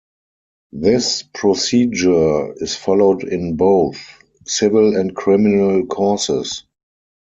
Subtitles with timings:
[0.71, 3.97] This procedure is followed in both
[4.47, 6.63] civil and criminal causes.